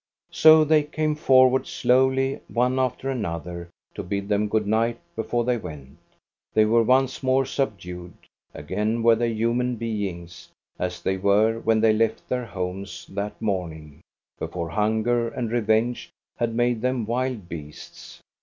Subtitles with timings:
[0.31, 5.57] So they came forward slowly, one after another, to bid them good night before they
[5.57, 5.99] went.
[6.55, 8.15] They were once more subdued;
[8.51, 14.01] again were they human beings, as they were when they left their homes that morning,
[14.39, 18.21] before hunger and revenge had made them wild beasts.